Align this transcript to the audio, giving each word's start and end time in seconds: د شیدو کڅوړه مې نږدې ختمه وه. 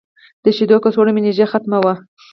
د 0.43 0.45
شیدو 0.57 0.77
کڅوړه 0.83 1.11
مې 1.13 1.21
نږدې 1.25 1.45
ختمه 1.51 1.79
وه. 1.83 1.93